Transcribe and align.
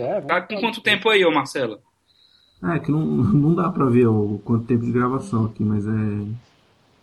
É, 0.00 0.20
tá 0.20 0.40
com 0.40 0.60
quanto 0.60 0.80
tempo 0.80 1.08
aí, 1.08 1.24
ô 1.24 1.30
Marcelo? 1.30 1.78
É, 2.62 2.78
que 2.78 2.90
não, 2.90 3.00
não 3.00 3.54
dá 3.54 3.70
pra 3.70 3.86
ver 3.86 4.06
o 4.06 4.40
quanto 4.44 4.66
tempo 4.66 4.84
de 4.84 4.92
gravação 4.92 5.46
aqui, 5.46 5.64
mas 5.64 5.86
é. 5.86 5.90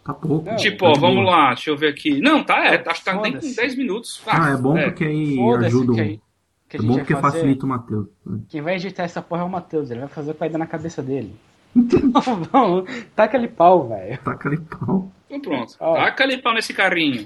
Tá 0.03 0.13
pouco. 0.13 0.45
Não, 0.45 0.55
tipo, 0.55 0.85
tá 0.85 0.91
ó, 0.91 0.93
vamos 0.93 1.25
boa. 1.25 1.35
lá, 1.35 1.47
deixa 1.47 1.69
eu 1.69 1.77
ver 1.77 1.89
aqui. 1.89 2.21
Não, 2.21 2.43
tá, 2.43 2.65
é, 2.65 2.81
acho 2.87 2.99
que 2.99 3.05
tá 3.05 3.19
nem 3.19 3.33
com 3.33 3.39
10 3.39 3.75
minutos. 3.75 4.21
Ah, 4.25 4.51
é 4.51 4.57
bom 4.57 4.77
é. 4.77 4.85
porque 4.85 5.03
aí 5.03 5.37
ajuda. 5.65 5.93
Que, 5.93 6.21
que 6.69 6.77
é 6.77 6.81
bom 6.81 6.97
porque 6.97 7.15
fazer... 7.15 7.39
facilita 7.39 7.65
o 7.65 7.69
Matheus. 7.69 8.07
Quem 8.47 8.61
vai 8.61 8.75
editar 8.75 9.03
essa 9.03 9.21
porra 9.21 9.41
é 9.41 9.45
o 9.45 9.49
Matheus, 9.49 9.89
ele 9.89 10.01
vai 10.01 10.09
fazer 10.09 10.31
o 10.31 10.33
que 10.33 10.39
vai 10.39 10.49
dar 10.49 10.59
na 10.59 10.67
cabeça 10.67 11.01
dele. 11.01 11.35
não, 11.75 12.47
não, 12.53 12.85
taca 13.15 13.37
ali 13.37 13.47
pau, 13.47 13.89
velho. 13.89 14.17
Taca 14.19 14.47
ali 14.47 14.59
pau. 14.59 15.11
Então 15.29 15.51
pronto, 15.51 15.75
ó. 15.79 15.95
taca 15.95 16.23
ali 16.23 16.37
pau 16.37 16.53
nesse 16.53 16.73
carrinho. 16.73 17.25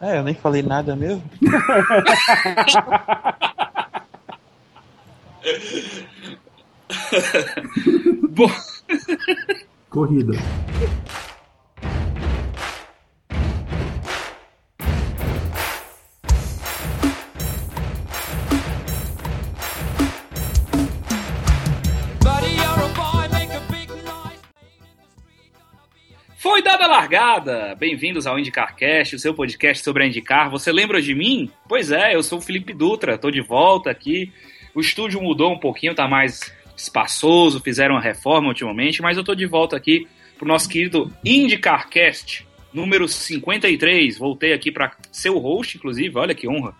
É, 0.00 0.18
eu 0.18 0.22
nem 0.22 0.34
falei 0.34 0.62
nada 0.62 0.94
mesmo. 0.94 1.22
Bom. 8.30 8.50
Corrida. 9.90 10.34
Foi 26.36 26.62
dada 26.62 26.84
a 26.84 26.88
largada! 26.88 27.74
Bem-vindos 27.74 28.26
ao 28.26 28.38
IndyCarCast, 28.38 29.16
o 29.16 29.18
seu 29.18 29.34
podcast 29.34 29.82
sobre 29.82 30.04
a 30.04 30.06
IndyCar. 30.06 30.50
Você 30.50 30.70
lembra 30.70 31.02
de 31.02 31.14
mim? 31.14 31.50
Pois 31.68 31.90
é, 31.90 32.14
eu 32.14 32.22
sou 32.22 32.38
o 32.38 32.42
Felipe 32.42 32.72
Dutra, 32.72 33.18
tô 33.18 33.30
de 33.30 33.40
volta 33.40 33.90
aqui. 33.90 34.32
O 34.74 34.80
estúdio 34.80 35.20
mudou 35.20 35.52
um 35.52 35.58
pouquinho, 35.58 35.94
tá 35.94 36.08
mais 36.08 36.52
espaçoso, 36.76 37.60
fizeram 37.60 37.94
uma 37.94 38.00
reforma 38.00 38.48
ultimamente, 38.48 39.02
mas 39.02 39.16
eu 39.16 39.24
tô 39.24 39.34
de 39.34 39.46
volta 39.46 39.76
aqui 39.76 40.06
pro 40.38 40.48
nosso 40.48 40.68
querido 40.68 41.12
IndyCarCast 41.24 42.46
número 42.72 43.06
53. 43.06 44.18
Voltei 44.18 44.52
aqui 44.52 44.70
para 44.70 44.92
ser 45.10 45.30
o 45.30 45.38
host, 45.38 45.76
inclusive, 45.76 46.18
olha 46.18 46.34
que 46.34 46.48
honra. 46.48 46.74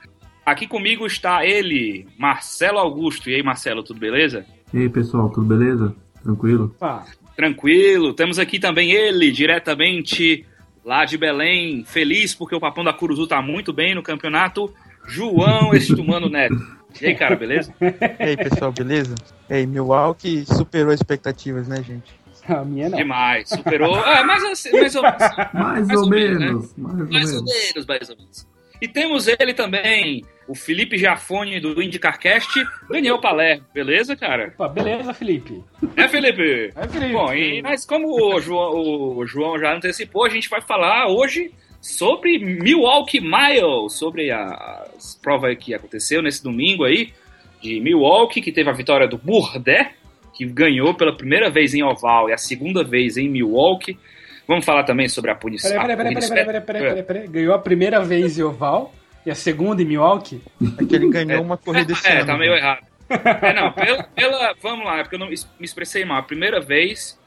Aqui 0.44 0.66
comigo 0.66 1.06
está 1.06 1.44
ele, 1.44 2.06
Marcelo 2.18 2.78
Augusto. 2.78 3.30
E 3.30 3.34
aí, 3.34 3.42
Marcelo, 3.42 3.82
tudo 3.82 4.00
beleza? 4.00 4.44
E 4.74 4.78
aí, 4.78 4.88
pessoal, 4.88 5.28
tudo 5.30 5.46
beleza? 5.46 5.94
Tranquilo? 6.22 6.74
Ah, 6.80 7.04
Tranquilo. 7.36 8.12
Temos 8.12 8.38
aqui 8.38 8.58
também 8.58 8.92
ele, 8.92 9.30
diretamente 9.30 10.44
lá 10.84 11.04
de 11.04 11.16
Belém, 11.16 11.84
feliz 11.84 12.34
porque 12.34 12.54
o 12.54 12.60
Papão 12.60 12.84
da 12.84 12.92
Curuzu 12.92 13.26
tá 13.26 13.40
muito 13.40 13.72
bem 13.72 13.94
no 13.94 14.02
campeonato, 14.02 14.72
João 15.06 15.72
Estumano 15.74 16.28
Neto. 16.28 16.56
E 17.00 17.06
aí, 17.06 17.14
cara, 17.14 17.36
beleza? 17.36 17.72
E 17.80 18.22
aí, 18.24 18.36
pessoal, 18.36 18.72
beleza? 18.72 19.14
E 19.48 19.54
aí, 19.54 19.66
Milwaukee 19.66 20.44
superou 20.44 20.92
as 20.92 21.00
expectativas, 21.00 21.68
né, 21.68 21.82
gente? 21.82 22.12
A 22.48 22.64
minha 22.64 22.88
não. 22.88 22.98
Demais, 22.98 23.48
superou. 23.48 23.94
Ah, 23.94 24.24
mais, 24.24 24.42
mais, 24.72 24.96
ou, 24.96 25.02
mais, 25.02 25.52
mais 25.52 25.90
ou, 25.90 26.04
ou 26.04 26.08
menos. 26.08 26.76
Né? 26.76 26.84
Mais, 26.84 27.00
ou, 27.00 27.08
mais 27.10 27.34
ou 27.34 27.44
menos, 27.44 27.86
mais 27.86 28.10
ou 28.10 28.16
menos. 28.16 28.46
E 28.82 28.88
temos 28.88 29.28
ele 29.28 29.54
também, 29.54 30.24
o 30.48 30.56
Felipe 30.56 30.98
Jafone 30.98 31.60
do 31.60 31.80
IndyCarCast, 31.80 32.66
Daniel 32.90 33.20
Palermo. 33.20 33.64
Beleza, 33.72 34.16
cara? 34.16 34.52
Opa, 34.58 34.68
beleza, 34.68 35.14
Felipe. 35.14 35.62
É, 35.96 36.08
Felipe? 36.08 36.72
É, 36.74 36.88
Felipe. 36.88 37.12
Bom, 37.12 37.32
e, 37.32 37.62
mas 37.62 37.86
como 37.86 38.08
o 38.08 38.40
João, 38.40 39.18
o 39.18 39.24
João 39.24 39.56
já 39.56 39.72
antecipou, 39.72 40.24
a 40.24 40.28
gente 40.28 40.48
vai 40.48 40.60
falar 40.60 41.06
hoje 41.06 41.52
sobre 41.82 42.38
Milwaukee 42.38 43.20
Mile, 43.20 43.90
sobre 43.90 44.30
a, 44.30 44.86
as 44.96 45.16
provas 45.16 45.58
que 45.58 45.74
aconteceu 45.74 46.22
nesse 46.22 46.42
domingo 46.42 46.84
aí, 46.84 47.12
de 47.60 47.80
Milwaukee, 47.80 48.40
que 48.40 48.52
teve 48.52 48.70
a 48.70 48.72
vitória 48.72 49.08
do 49.08 49.18
Burdé, 49.18 49.92
que 50.32 50.46
ganhou 50.46 50.94
pela 50.94 51.14
primeira 51.14 51.50
vez 51.50 51.74
em 51.74 51.82
Oval 51.82 52.30
e 52.30 52.32
a 52.32 52.38
segunda 52.38 52.84
vez 52.84 53.16
em 53.16 53.28
Milwaukee. 53.28 53.98
Vamos 54.46 54.64
falar 54.64 54.84
também 54.84 55.08
sobre 55.08 55.32
a 55.32 55.34
punição. 55.34 55.70
Peraí, 55.72 55.96
peraí, 55.96 56.14
peraí, 56.14 56.28
peraí, 56.28 56.60
peraí, 56.60 56.82
peraí, 56.82 57.02
peraí, 57.02 57.28
Ganhou 57.28 57.54
a 57.54 57.58
primeira 57.58 58.00
vez 58.00 58.38
em 58.38 58.42
Oval 58.42 58.94
e 59.26 59.30
a 59.30 59.34
segunda 59.34 59.82
em 59.82 59.84
Milwaukee? 59.84 60.40
É 60.80 60.84
que 60.84 60.94
ele 60.94 61.10
ganhou 61.10 61.32
é, 61.32 61.40
uma 61.40 61.56
corrida 61.56 61.92
esse 61.92 62.06
é, 62.06 62.18
ano. 62.18 62.26
tá 62.26 62.38
meio 62.38 62.54
errado. 62.54 62.86
É, 63.10 63.52
não, 63.52 63.72
pela, 63.72 64.02
pela, 64.04 64.54
vamos 64.62 64.86
lá, 64.86 65.00
é 65.00 65.02
porque 65.02 65.16
eu 65.16 65.20
não 65.20 65.28
me 65.28 65.34
expressei 65.60 66.04
mal. 66.04 66.18
A 66.18 66.22
primeira 66.22 66.60
vez 66.60 67.18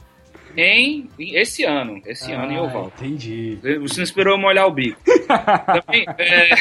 em, 0.58 1.10
em 1.20 1.36
esse 1.36 1.64
ano, 1.64 2.02
esse 2.06 2.32
ah, 2.32 2.44
ano 2.44 2.52
em 2.52 2.60
Oval. 2.60 2.92
Entendi. 2.98 3.58
Você 3.82 3.98
não 3.98 4.04
esperou 4.04 4.38
molhar 4.38 4.68
o 4.68 4.72
bico. 4.72 5.00
Também, 5.86 6.06
é... 6.18 6.56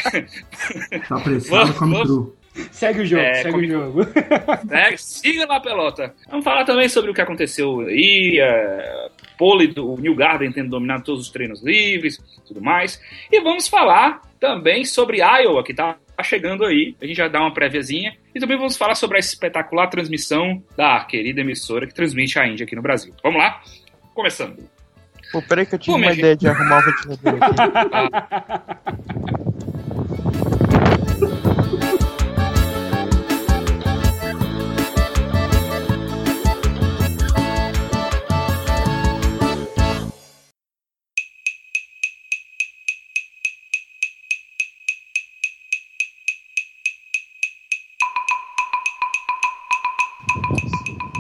Tá 1.09 1.17
apressado, 1.17 1.75
come 1.75 2.03
cru. 2.03 2.37
Segue 2.71 3.01
o 3.01 3.07
jogo, 3.07 3.23
é, 3.23 3.35
segue 3.35 3.57
o 3.57 3.69
jogo. 3.69 4.01
É, 4.71 4.97
siga 4.97 5.47
lá, 5.47 5.59
pelota. 5.59 6.15
Vamos 6.29 6.45
falar 6.45 6.65
também 6.65 6.89
sobre 6.89 7.11
o 7.11 7.15
que 7.15 7.21
aconteceu 7.21 7.81
aí, 7.81 8.39
é, 8.41 9.09
pole 9.37 9.67
do 9.67 9.97
New 9.97 10.15
Garden 10.15 10.53
tendo 10.53 10.71
dominado 10.71 11.03
todos 11.03 11.23
os 11.23 11.31
treinos 11.31 11.63
livres, 11.63 12.19
tudo 12.47 12.61
mais. 12.61 13.01
E 13.31 13.41
vamos 13.41 13.67
falar 13.67 14.23
também 14.39 14.85
sobre 14.85 15.19
Iowa, 15.19 15.65
que 15.65 15.75
tá 15.75 15.97
chegando 16.23 16.65
aí. 16.65 16.95
A 17.01 17.07
gente 17.07 17.17
já 17.17 17.29
dá 17.29 17.41
uma 17.41 17.53
préviazinha. 17.53 18.17
E 18.35 18.39
também 18.39 18.57
vamos 18.57 18.77
falar 18.77 18.95
sobre 18.95 19.17
a 19.17 19.21
espetacular 19.21 19.89
transmissão 19.89 20.63
da 20.77 21.05
querida 21.05 21.41
emissora 21.41 21.87
que 21.87 21.95
transmite 21.95 22.39
a 22.39 22.47
Índia 22.47 22.65
aqui 22.65 22.77
no 22.77 22.83
Brasil. 22.83 23.13
Vamos 23.23 23.39
lá? 23.39 23.61
Começando. 24.15 24.57
Pô, 25.33 25.43
peraí 25.43 25.67
que 25.67 25.75
eu 25.75 25.79
tive 25.79 25.97
Pô, 25.97 25.99
uma 25.99 26.13
ideia 26.13 26.33
gente... 26.33 26.41
de 26.41 26.49
arrumar 26.49 26.79
o 26.79 26.83
ventilador 26.85 27.35
aqui. 27.43 28.65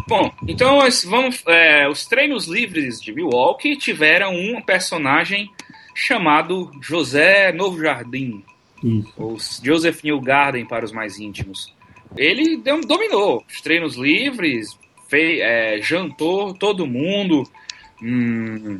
Bom, 0.06 0.30
então 0.46 0.78
vamos. 1.06 1.42
É, 1.46 1.88
os 1.88 2.06
treinos 2.06 2.46
livres 2.46 3.00
de 3.00 3.12
Milwaukee 3.12 3.76
tiveram 3.76 4.34
um 4.34 4.60
personagem 4.60 5.50
chamado 5.94 6.70
José 6.80 7.52
Novo 7.52 7.80
Jardim. 7.80 8.42
Ou 9.16 9.38
Joseph 9.62 10.02
Newgarden 10.02 10.66
para 10.66 10.84
os 10.84 10.92
mais 10.92 11.18
íntimos. 11.18 11.72
Ele 12.16 12.56
dominou 12.86 13.42
os 13.48 13.60
treinos 13.62 13.96
livres, 13.96 14.78
fez, 15.08 15.40
é, 15.40 15.80
jantou 15.80 16.52
todo 16.52 16.86
mundo. 16.86 17.44
Hum, 18.02 18.78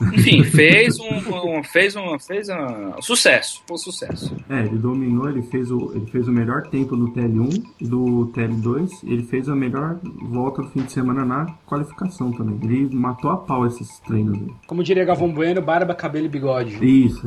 enfim, 0.00 0.42
fez 0.44 0.98
um, 0.98 1.58
um, 1.58 1.62
fez 1.62 1.94
um, 1.94 2.18
fez 2.18 2.48
um 2.48 3.00
sucesso, 3.00 3.62
foi 3.66 3.74
um 3.74 3.78
sucesso. 3.78 4.36
É, 4.48 4.60
ele 4.60 4.76
dominou, 4.76 5.28
ele 5.28 5.42
fez 5.42 5.70
o, 5.70 5.92
ele 5.94 6.06
fez 6.06 6.26
o 6.26 6.32
melhor 6.32 6.62
tempo 6.62 6.96
do 6.96 7.12
TL1 7.12 7.64
e 7.80 7.86
do 7.86 8.32
TL2, 8.34 8.90
ele 9.04 9.22
fez 9.24 9.48
a 9.48 9.54
melhor 9.54 9.98
volta 10.22 10.62
do 10.62 10.70
fim 10.70 10.82
de 10.82 10.92
semana 10.92 11.24
na 11.24 11.46
qualificação 11.66 12.32
também. 12.32 12.58
Ele 12.62 12.94
matou 12.94 13.30
a 13.30 13.36
pau 13.36 13.66
esses 13.66 13.98
treinos. 14.00 14.36
Aí. 14.36 14.54
Como 14.66 14.82
diria 14.82 15.04
Galvão 15.04 15.32
Bueno, 15.32 15.62
barba, 15.62 15.94
cabelo 15.94 16.26
e 16.26 16.28
bigode. 16.28 16.78
Isso. 16.84 17.26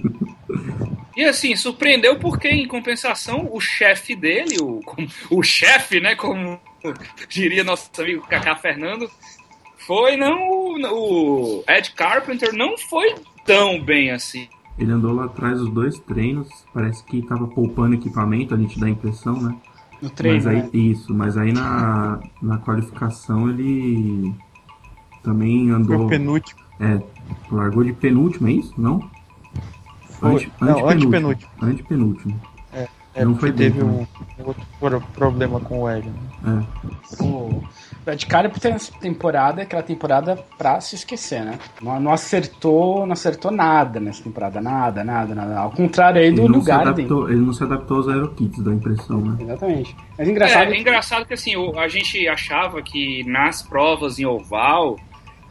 e 1.16 1.24
assim, 1.24 1.54
surpreendeu 1.56 2.18
porque 2.18 2.48
em 2.48 2.66
compensação 2.66 3.48
o 3.52 3.60
chefe 3.60 4.14
dele, 4.14 4.56
o, 4.60 4.80
o 5.30 5.42
chefe, 5.42 6.00
né, 6.00 6.14
como 6.14 6.58
diria 7.28 7.62
nosso 7.62 7.90
amigo 7.98 8.26
Cacá 8.26 8.56
Fernando, 8.56 9.08
foi 9.86 10.16
não. 10.16 10.36
O 10.92 11.64
Ed 11.68 11.92
Carpenter 11.92 12.52
não 12.54 12.76
foi 12.76 13.14
tão 13.44 13.82
bem 13.82 14.10
assim. 14.10 14.48
Ele 14.78 14.90
andou 14.90 15.12
lá 15.12 15.26
atrás 15.26 15.60
os 15.60 15.70
dois 15.70 15.98
treinos, 16.00 16.48
parece 16.72 17.04
que 17.04 17.22
tava 17.22 17.46
poupando 17.46 17.94
equipamento, 17.94 18.54
a 18.54 18.58
gente 18.58 18.78
dá 18.80 18.86
a 18.86 18.90
impressão, 18.90 19.40
né? 19.40 19.54
No 20.00 20.10
treino. 20.10 20.36
Mas 20.36 20.46
aí, 20.46 20.62
né? 20.62 20.70
Isso, 20.72 21.14
mas 21.14 21.36
aí 21.36 21.52
na, 21.52 22.20
na 22.40 22.58
qualificação 22.58 23.48
ele 23.48 24.34
também 25.22 25.70
andou. 25.70 26.08
Foi 26.08 26.18
penúltimo. 26.18 26.60
É, 26.80 27.00
largou 27.50 27.84
de 27.84 27.92
penúltimo, 27.92 28.48
é 28.48 28.52
isso? 28.52 28.74
Não? 28.76 29.08
Foi, 30.18 30.34
Ante, 30.34 30.52
não, 30.60 30.88
antepenúltimo. 30.88 31.50
Antepenúltimo. 31.60 32.40
É, 32.40 32.51
é 33.14 33.24
não 33.24 33.36
foi 33.36 33.52
teve 33.52 33.82
um, 33.82 34.06
um, 34.38 34.54
outro 34.80 35.02
problema 35.14 35.60
com 35.60 35.82
o 35.82 35.90
Ed. 35.90 36.08
Né? 36.42 36.66
É. 37.20 37.22
O 37.22 37.62
Red 38.06 38.18
Carpenter 38.28 38.60
tem 38.60 38.72
essa 38.72 38.92
temporada, 38.98 39.62
aquela 39.62 39.82
temporada 39.82 40.36
pra 40.56 40.80
se 40.80 40.96
esquecer, 40.96 41.44
né? 41.44 41.58
Não, 41.80 42.00
não, 42.00 42.12
acertou, 42.12 43.06
não 43.06 43.12
acertou 43.12 43.50
nada 43.50 44.00
nessa 44.00 44.24
temporada, 44.24 44.60
nada, 44.60 45.04
nada, 45.04 45.34
nada. 45.34 45.58
Ao 45.58 45.70
contrário 45.70 46.20
aí 46.20 46.32
do 46.32 46.62
Garden. 46.62 47.06
ele 47.28 47.40
não 47.40 47.52
se 47.52 47.62
adaptou 47.62 47.98
aos 47.98 48.08
aerokits, 48.08 48.62
da 48.62 48.72
impressão, 48.72 49.20
né? 49.20 49.36
Exatamente. 49.40 49.96
Mas 50.18 50.28
engraçado. 50.28 50.72
É, 50.72 50.76
é 50.76 50.80
engraçado 50.80 51.26
que 51.26 51.34
assim, 51.34 51.52
a 51.76 51.88
gente 51.88 52.26
achava 52.26 52.82
que 52.82 53.24
nas 53.24 53.62
provas 53.62 54.18
em 54.18 54.24
oval 54.24 54.98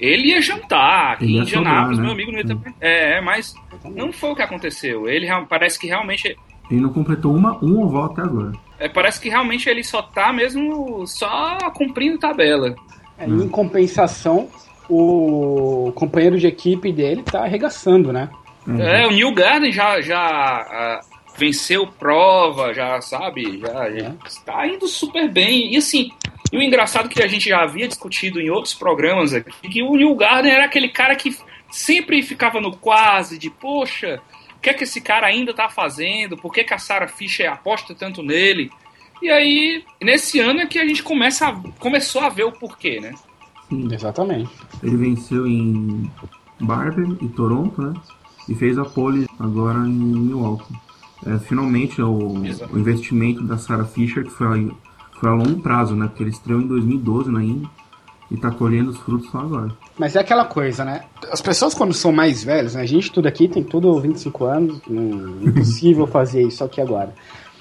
ele 0.02 0.30
ia 0.30 0.42
jantar 0.42 1.14
aqui 1.14 1.26
ele 1.26 1.38
em 1.38 1.42
Indianápolis, 1.42 2.00
né? 2.00 2.04
meu 2.04 2.14
amigo 2.14 2.32
não 2.32 2.40
ia 2.40 2.46
ter... 2.46 2.58
É, 2.82 3.18
é 3.18 3.22
mas 3.22 3.54
não 3.86 4.12
foi 4.12 4.32
o 4.32 4.36
que 4.36 4.42
aconteceu. 4.42 5.08
Ele 5.08 5.28
parece 5.48 5.80
que 5.80 5.86
realmente. 5.86 6.36
Ele 6.72 6.82
não 6.82 6.90
completou 6.90 7.36
uma, 7.36 7.58
um 7.64 7.84
oval 7.84 8.06
até 8.06 8.22
agora. 8.22 8.54
É, 8.80 8.88
parece 8.88 9.20
que 9.20 9.30
realmente 9.30 9.70
ele 9.70 9.84
só 9.84 10.02
tá 10.02 10.32
mesmo 10.32 11.06
só 11.06 11.58
cumprindo 11.76 12.18
tabela. 12.18 12.74
É, 13.18 13.26
Em 13.26 13.48
compensação, 13.50 14.48
o 14.90 15.92
companheiro 15.94 16.38
de 16.38 16.48
equipe 16.48 16.92
dele 16.92 17.24
tá 17.24 17.44
arregaçando, 17.44 18.12
né? 18.12 18.30
Uhum. 18.66 18.82
É, 18.82 19.06
o 19.08 19.12
New 19.12 19.34
Garden 19.34 19.72
já, 19.72 20.02
já 20.02 20.18
ah, 20.18 21.02
venceu 21.38 21.88
prova, 21.88 22.74
já 22.74 23.02
sabe, 23.02 23.60
já, 23.60 23.90
já 23.92 24.16
está 24.26 24.68
indo 24.68 24.88
super 24.88 25.30
bem. 25.30 25.74
E 25.74 25.78
assim, 25.78 26.10
e 26.52 26.58
o 26.58 26.62
engraçado 26.62 27.10
que 27.10 27.24
a 27.24 27.28
gente 27.28 27.50
já 27.50 27.64
havia 27.64 27.88
discutido 27.88 28.40
em 28.40 28.50
outros 28.50 28.74
programas 28.74 29.34
aqui, 29.34 29.52
que 29.70 29.82
o 29.82 29.96
New 29.96 30.16
Garden 30.16 30.52
era 30.52 30.66
aquele 30.66 30.90
cara 30.90 31.16
que 31.16 31.36
sempre 31.70 32.22
ficava 32.22 32.60
no 32.60 32.76
quase, 32.76 33.38
de 33.38 33.50
poxa, 33.50 34.20
que 34.62 34.70
é 34.70 34.74
que 34.74 34.84
esse 34.84 35.02
cara 35.02 35.28
ainda 35.28 35.54
tá 35.54 35.68
fazendo? 35.70 36.38
Por 36.38 36.54
que, 36.54 36.64
que 36.64 36.74
a 36.74 36.78
Sarah 36.78 37.08
Fisher 37.08 37.52
aposta 37.52 37.94
tanto 37.96 38.22
nele? 38.22 38.70
E 39.22 39.30
aí, 39.30 39.84
nesse 40.02 40.40
ano 40.40 40.60
é 40.62 40.66
que 40.66 40.80
a 40.80 40.86
gente 40.88 41.04
começa 41.04 41.48
a- 41.48 41.62
começou 41.80 42.22
a 42.22 42.30
ver 42.30 42.44
o 42.46 42.52
porquê, 42.52 43.00
né? 43.00 43.14
Sim. 43.70 43.88
Exatamente. 43.94 44.50
Ele 44.84 44.98
venceu 44.98 45.46
em 45.48 46.10
Barber 46.60 47.08
e 47.22 47.28
Toronto, 47.30 47.82
né? 47.82 47.94
E 48.50 48.56
fez 48.56 48.78
a 48.78 48.86
pole 48.86 49.28
agora 49.40 49.80
em 49.80 49.92
Milwaukee. 49.92 50.74
É, 51.26 51.38
finalmente 51.40 52.02
o, 52.02 52.44
Exato. 52.46 52.74
o 52.76 52.80
investimento 52.80 53.44
da 53.44 53.58
Sarah 53.58 53.86
Fisher, 53.86 54.24
que 54.24 54.32
foi 54.32 54.48
a, 54.48 55.20
foi 55.20 55.30
a 55.30 55.34
longo 55.34 55.62
prazo, 55.62 55.96
né? 55.96 56.08
Porque 56.08 56.24
ele 56.24 56.32
estreou 56.32 56.60
em 56.60 56.68
2012 56.68 57.32
na 57.32 57.44
Indy 57.44 57.70
e 58.32 58.38
tá 58.38 58.50
colhendo 58.50 58.92
os 58.92 58.98
frutos 58.98 59.30
só 59.30 59.40
agora. 59.40 59.72
Mas 60.00 60.16
é 60.16 60.20
aquela 60.22 60.46
coisa, 60.46 60.86
né? 60.86 61.02
As 61.32 61.42
pessoas 61.42 61.74
quando 61.74 61.94
são 61.94 62.12
mais 62.12 62.44
velhas, 62.44 62.76
né? 62.76 62.82
A 62.82 62.86
gente 62.86 63.12
tudo 63.12 63.28
aqui 63.28 63.48
tem 63.48 63.62
tudo 63.64 64.00
25 64.00 64.46
anos, 64.46 64.82
não, 64.88 65.42
impossível 65.44 66.08
fazer 66.08 66.42
isso 66.44 66.64
aqui 66.64 66.80
agora. 66.80 67.14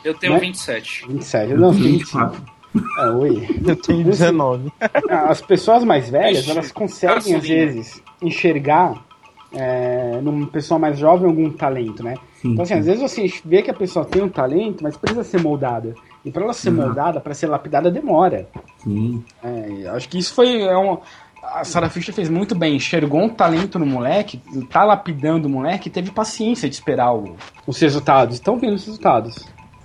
Eu 0.04 0.14
tenho 0.14 0.34
Né? 0.34 0.38
27. 0.40 1.06
27, 1.08 1.50
Eu 1.52 1.58
não, 1.58 1.72
tenho 1.72 1.84
25. 1.84 2.28
24. 2.28 2.60
É, 2.98 3.10
oi. 3.10 3.48
Eu 3.66 3.76
tenho 3.76 4.04
19. 4.04 4.72
As 5.10 5.40
pessoas 5.42 5.82
mais 5.84 6.08
velhas, 6.08 6.48
elas 6.48 6.70
conseguem 6.70 7.34
às 7.34 7.42
vezes 7.46 8.00
enxergar 8.22 9.04
é, 9.52 10.20
numa 10.22 10.46
pessoa 10.46 10.78
mais 10.78 10.96
jovem 10.96 11.26
algum 11.28 11.50
talento, 11.50 12.02
né? 12.04 12.14
Sim, 12.40 12.52
Então 12.52 12.62
assim, 12.62 12.74
às 12.74 12.84
sim. 12.84 12.90
vezes 12.92 13.02
você 13.02 13.40
vê 13.44 13.60
que 13.62 13.70
a 13.70 13.74
pessoa 13.74 14.04
tem 14.04 14.22
um 14.22 14.28
talento, 14.28 14.82
mas 14.84 14.96
precisa 14.96 15.24
ser 15.24 15.40
moldada. 15.42 15.94
E 16.24 16.30
para 16.30 16.44
ela 16.44 16.52
ser 16.52 16.70
moldada, 16.70 17.20
para 17.20 17.32
ser 17.34 17.46
lapidada, 17.46 17.90
demora. 17.90 18.48
Sim. 18.78 19.24
É, 19.42 19.88
acho 19.94 20.08
que 20.08 20.18
isso 20.18 20.34
foi 20.34 20.60
é 20.62 20.76
um, 20.76 20.98
a 21.42 21.64
Sarah 21.64 21.88
Fisher 21.88 22.14
fez 22.14 22.28
muito 22.28 22.54
bem, 22.54 22.76
enxergou 22.76 23.22
um 23.22 23.28
talento 23.28 23.78
no 23.78 23.86
moleque, 23.86 24.40
tá 24.70 24.84
lapidando 24.84 25.48
o 25.48 25.50
moleque, 25.50 25.88
e 25.88 25.90
teve 25.90 26.10
paciência 26.10 26.68
de 26.68 26.74
esperar 26.74 27.14
o- 27.14 27.36
os 27.66 27.80
resultados. 27.80 28.34
Estão 28.36 28.58
vindo 28.58 28.74
os 28.74 28.84
resultados. 28.84 29.34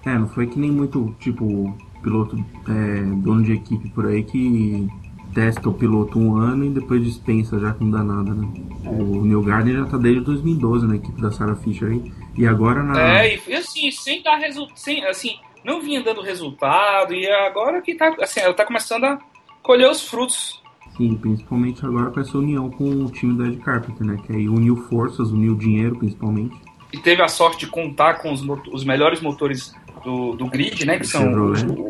É, 0.05 0.17
não 0.17 0.27
foi 0.27 0.45
que 0.47 0.59
nem 0.59 0.69
muito, 0.71 1.15
tipo, 1.19 1.73
piloto, 2.03 2.35
é, 2.69 3.01
dono 3.23 3.41
de 3.43 3.53
equipe 3.53 3.89
por 3.89 4.05
aí 4.05 4.21
que 4.23 4.87
testa 5.33 5.67
o 5.67 5.73
piloto 5.73 6.17
um 6.19 6.35
ano 6.37 6.63
e 6.65 6.69
depois 6.69 7.03
dispensa 7.03 7.59
já 7.59 7.73
que 7.73 7.83
não 7.83 7.91
dá 7.91 8.03
nada, 8.03 8.33
né? 8.33 8.47
O 8.85 9.25
Neil 9.25 9.41
Gardner 9.41 9.77
já 9.79 9.85
tá 9.85 9.97
desde 9.97 10.21
2012 10.21 10.85
na 10.87 10.95
equipe 10.95 11.19
da 11.21 11.31
Sarah 11.31 11.55
Fisher 11.55 11.89
aí. 11.91 12.11
E 12.37 12.45
agora 12.45 12.83
na. 12.83 12.99
É, 12.99 13.39
e 13.47 13.53
assim, 13.55 13.89
sem 13.91 14.21
dar 14.21 14.37
resultado, 14.37 14.77
sem, 14.77 15.03
assim, 15.05 15.31
não 15.65 15.81
vinha 15.81 16.01
dando 16.03 16.21
resultado, 16.21 17.13
e 17.13 17.27
agora 17.27 17.81
que 17.81 17.95
tá, 17.95 18.15
assim, 18.21 18.39
ela 18.39 18.53
tá 18.53 18.63
começando 18.65 19.03
a 19.05 19.19
colher 19.63 19.89
os 19.89 20.07
frutos. 20.07 20.61
Sim, 20.95 21.15
principalmente 21.15 21.85
agora 21.85 22.09
com 22.11 22.19
essa 22.21 22.37
união 22.37 22.69
com 22.69 22.89
o 22.89 23.11
time 23.11 23.33
do 23.33 23.45
Ed 23.45 23.57
Carpenter, 23.57 24.05
né? 24.07 24.17
Que 24.25 24.31
aí 24.33 24.47
uniu 24.47 24.77
forças, 24.87 25.31
uniu 25.31 25.55
dinheiro 25.55 25.97
principalmente. 25.97 26.55
E 26.93 26.97
teve 26.97 27.21
a 27.21 27.27
sorte 27.27 27.65
de 27.65 27.67
contar 27.67 28.19
com 28.21 28.31
os, 28.31 28.41
os 28.71 28.85
melhores 28.85 29.19
motores 29.19 29.75
do, 30.05 30.33
do 30.35 30.45
grid, 30.47 30.85
né? 30.85 30.97
Que 30.97 31.05
são 31.07 31.23
Chevrolet. 31.23 31.65
o 31.65 31.89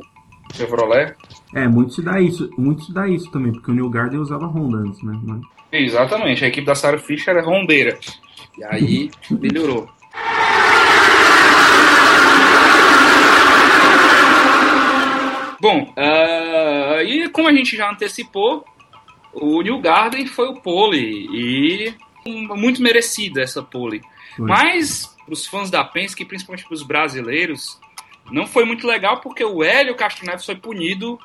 Chevrolet. 0.56 1.16
É, 1.54 1.68
muito 1.68 1.94
se 1.94 2.02
dá 2.02 2.20
isso, 2.20 2.50
muito 2.58 2.86
se 2.86 2.94
dá 2.94 3.08
isso 3.08 3.30
também, 3.30 3.52
porque 3.52 3.70
o 3.70 3.74
Neil 3.76 3.90
Gardner 3.90 4.20
usava 4.20 4.48
Honda 4.48 4.78
antes, 4.78 5.04
né? 5.04 5.20
Mas- 5.24 5.42
Exatamente, 5.72 6.44
a 6.46 6.48
equipe 6.48 6.66
da 6.66 6.74
Sarah 6.74 6.98
Fisher 6.98 7.36
é 7.36 7.42
rondeira. 7.42 8.00
E 8.58 8.64
aí 8.64 9.12
melhorou. 9.30 9.88
Bom, 15.66 15.92
ah, 15.98 17.02
e 17.04 17.28
como 17.30 17.48
a 17.48 17.52
gente 17.52 17.76
já 17.76 17.90
antecipou, 17.90 18.64
o 19.34 19.64
New 19.64 19.80
Garden 19.80 20.28
foi 20.28 20.48
o 20.48 20.62
pole 20.62 21.28
e 21.34 21.96
muito 22.24 22.84
merecida 22.84 23.42
essa 23.42 23.64
pole. 23.64 24.04
Foi. 24.38 24.46
Mas 24.46 25.18
para 25.26 25.34
os 25.34 25.48
fãs 25.48 25.72
da 25.72 25.84
Penske, 25.84 26.24
principalmente 26.24 26.68
para 26.68 26.76
os 26.76 26.84
brasileiros, 26.84 27.82
não 28.32 28.46
foi 28.46 28.64
muito 28.64 28.86
legal 28.86 29.22
porque 29.22 29.44
o 29.44 29.64
Hélio 29.64 29.96
Castro 29.96 30.28
Neves 30.28 30.46
foi 30.46 30.56
punido, 30.56 31.18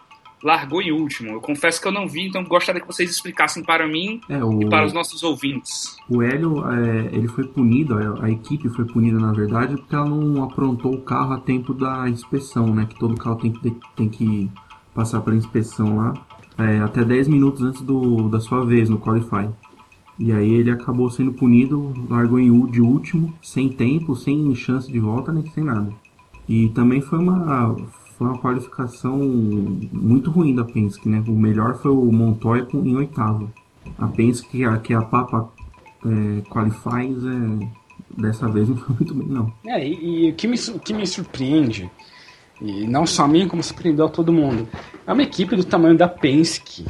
largou 0.43 0.81
em 0.81 0.93
último. 0.93 1.31
Eu 1.31 1.41
confesso 1.41 1.81
que 1.81 1.87
eu 1.87 1.93
não 1.93 2.09
vi, 2.09 2.29
então 2.29 2.43
gostaria 2.45 2.81
que 2.81 2.87
vocês 2.87 3.11
explicassem 3.11 3.63
para 3.63 3.87
mim 3.87 4.21
É, 4.29 4.43
o, 4.43 4.63
e 4.63 4.69
para 4.69 4.87
os 4.87 4.93
nossos 4.93 5.23
ouvintes. 5.23 5.97
o 6.09 6.23
Hélio, 6.23 6.65
é, 6.71 7.11
ele 7.13 7.29
foi 7.29 7.45
punido, 7.45 7.97
a, 8.21 8.31
equipe 8.31 8.69
foi 8.71 8.85
punida 8.85 9.19
na 9.19 9.33
verdade, 9.33 9.77
porque 9.77 9.95
ela 9.95 10.09
não 10.09 10.43
aprontou 10.43 10.95
o 10.95 11.01
carro 11.01 11.35
a 11.35 11.41
tempo 11.41 11.75
da 11.75 12.09
inspeção, 12.09 12.75
né? 12.75 12.87
Que 12.87 12.99
todo 12.99 13.17
carro 13.17 13.37
tem 13.37 13.53
que, 13.53 13.77
tem 13.97 14.09
que 14.09 14.51
passar 14.95 15.21
pela 15.21 15.37
inspeção 15.37 15.97
lá, 15.97 16.15
é, 16.59 16.81
até 16.81 17.05
10 17.05 17.29
minutos 17.29 17.63
antes 17.63 17.83
do, 17.83 18.29
da 18.29 18.41
sua 18.41 18.65
vez 18.65 18.89
no 18.89 18.99
Qualify. 18.99 19.49
E 20.19 20.33
aí 20.33 20.53
ele 20.53 20.71
acabou 20.71 21.09
sendo 21.09 21.33
punido, 21.33 21.95
largou 22.09 22.39
em 22.39 22.51
U 22.51 22.71
de 22.71 22.83
último, 22.83 23.33
sem 23.41 23.71
tempo, 23.71 24.15
sem 24.15 24.55
chance 24.55 24.91
de 24.91 25.01
volta, 25.01 25.33
nem 25.33 25.47
sem 25.47 25.65
nada. 25.65 25.91
E 26.47 26.69
também 26.71 27.01
foi 27.01 27.19
uma, 27.19 27.75
foi 28.21 28.29
uma 28.29 28.39
qualificação 28.39 29.17
muito 29.17 30.31
ruim 30.31 30.55
da 30.55 30.63
Penske, 30.63 31.09
né? 31.09 31.25
O 31.27 31.33
melhor 31.33 31.79
foi 31.79 31.91
o 31.91 32.13
Montoya 32.13 32.69
em 32.75 32.95
oitavo. 32.95 33.51
A 33.97 34.07
Penske, 34.09 34.47
que 34.47 34.63
a, 34.63 34.77
que 34.77 34.93
a 34.93 35.01
Papa 35.01 35.51
é, 36.05 36.43
Qualifies, 36.51 37.25
é, 37.25 38.21
dessa 38.21 38.47
vez 38.47 38.69
não 38.69 38.77
foi 38.77 38.97
muito 39.01 39.15
bem, 39.15 39.27
não. 39.27 39.51
É, 39.67 39.83
e, 39.83 40.27
e 40.27 40.31
o, 40.33 40.35
que 40.35 40.47
me, 40.47 40.59
o 40.59 40.79
que 40.79 40.93
me 40.93 41.07
surpreende, 41.07 41.91
e 42.61 42.87
não 42.87 43.07
só 43.07 43.25
a 43.25 43.29
mim, 43.29 43.49
como 43.49 43.63
surpreendeu 43.63 44.05
a 44.05 44.11
todo 44.11 44.31
mundo, 44.31 44.69
é 45.07 45.13
uma 45.15 45.23
equipe 45.23 45.57
do 45.57 45.65
tamanho 45.65 45.97
da 45.97 46.07
Penske. 46.07 46.85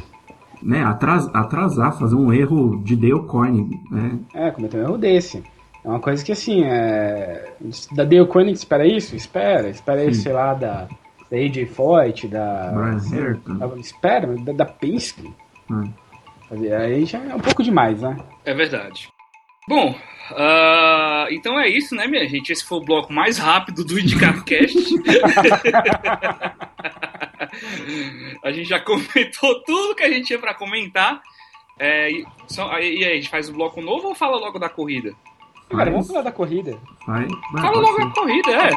Né? 0.61 0.83
Atras, 0.83 1.29
atrasar, 1.33 1.97
fazer 1.97 2.15
um 2.15 2.33
erro 2.33 2.83
de 2.83 2.93
Dale 2.93 3.25
Coyne, 3.25 3.79
né? 3.89 4.19
É, 4.33 4.51
cometeu 4.51 4.81
um 4.81 4.83
erro 4.83 4.97
desse. 4.97 5.41
É 5.81 5.87
uma 5.87 6.01
coisa 6.01 6.25
que 6.25 6.33
assim, 6.33 6.65
é... 6.65 7.53
da 7.93 8.03
Dale 8.03 8.27
Koenig 8.27 8.57
espera 8.57 8.85
isso? 8.85 9.15
Espera. 9.15 9.69
Espera 9.69 10.03
isso, 10.03 10.17
Sim. 10.17 10.23
sei 10.23 10.33
lá, 10.33 10.53
da, 10.53 10.87
da 11.31 11.37
AJ 11.37 11.65
Foyt, 11.73 12.27
da... 12.27 12.71
Brian 12.73 12.99
Herta. 13.13 13.53
da- 13.53 13.77
Espera, 13.77 14.27
mas 14.27 14.43
da, 14.43 14.51
da 14.53 14.65
Penske. 14.65 15.33
né? 15.69 15.89
Aí 16.77 17.05
já 17.05 17.17
é 17.19 17.33
um 17.33 17.39
pouco 17.39 17.63
demais, 17.63 18.01
né? 18.01 18.17
É 18.43 18.53
verdade. 18.53 19.07
Bom, 19.69 19.95
ah, 20.35 21.27
então 21.31 21.57
é 21.57 21.69
isso, 21.69 21.95
né, 21.95 22.05
minha 22.07 22.27
gente? 22.27 22.51
Esse 22.51 22.65
foi 22.65 22.79
o 22.79 22.83
bloco 22.83 23.13
mais 23.13 23.37
rápido 23.37 23.85
do 23.85 23.97
IndyCarCast. 23.97 24.75
a 28.43 28.51
gente 28.51 28.67
já 28.67 28.79
comentou 28.79 29.61
tudo 29.63 29.95
que 29.95 30.03
a 30.03 30.09
gente 30.09 30.27
tinha 30.27 30.39
pra 30.39 30.53
comentar. 30.53 31.21
É, 31.79 32.11
e, 32.11 32.25
só- 32.47 32.69
aí, 32.71 32.97
e 32.99 33.03
aí, 33.05 33.13
a 33.13 33.15
gente 33.15 33.29
faz 33.29 33.49
o 33.49 33.53
bloco 33.53 33.81
novo 33.81 34.09
ou 34.09 34.15
fala 34.15 34.37
logo 34.37 34.59
da 34.59 34.69
corrida? 34.69 35.13
Cara, 35.69 35.89
vamos 35.89 36.07
falar 36.07 36.21
da 36.23 36.31
corrida. 36.33 36.77
Vai, 37.07 37.25
vai, 37.53 37.61
Fala 37.61 37.77
logo 37.79 37.95
ser. 37.95 38.05
da 38.05 38.11
corrida, 38.11 38.51
é. 38.51 38.69